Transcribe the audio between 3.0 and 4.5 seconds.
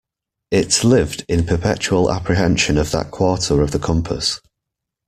quarter of the compass.